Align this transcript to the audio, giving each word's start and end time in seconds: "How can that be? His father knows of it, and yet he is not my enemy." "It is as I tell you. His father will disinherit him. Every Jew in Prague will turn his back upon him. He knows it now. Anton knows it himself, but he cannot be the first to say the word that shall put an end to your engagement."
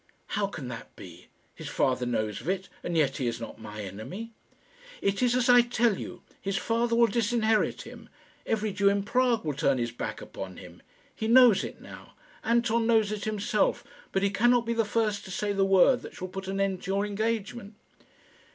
"How 0.29 0.47
can 0.47 0.67
that 0.69 0.95
be? 0.95 1.27
His 1.53 1.67
father 1.69 2.07
knows 2.07 2.41
of 2.41 2.49
it, 2.49 2.69
and 2.81 2.97
yet 2.97 3.17
he 3.17 3.27
is 3.27 3.39
not 3.39 3.61
my 3.61 3.83
enemy." 3.83 4.31
"It 4.99 5.21
is 5.21 5.35
as 5.35 5.47
I 5.47 5.61
tell 5.61 5.99
you. 5.99 6.23
His 6.41 6.57
father 6.57 6.95
will 6.95 7.05
disinherit 7.05 7.83
him. 7.83 8.09
Every 8.47 8.73
Jew 8.73 8.89
in 8.89 9.03
Prague 9.03 9.45
will 9.45 9.53
turn 9.53 9.77
his 9.77 9.91
back 9.91 10.19
upon 10.19 10.57
him. 10.57 10.81
He 11.15 11.27
knows 11.27 11.63
it 11.63 11.81
now. 11.81 12.15
Anton 12.43 12.87
knows 12.87 13.11
it 13.11 13.25
himself, 13.25 13.83
but 14.11 14.23
he 14.23 14.31
cannot 14.31 14.65
be 14.65 14.73
the 14.73 14.85
first 14.85 15.23
to 15.25 15.29
say 15.29 15.53
the 15.53 15.63
word 15.65 16.01
that 16.01 16.15
shall 16.15 16.29
put 16.29 16.47
an 16.47 16.59
end 16.59 16.81
to 16.81 16.89
your 16.91 17.05
engagement." 17.05 17.75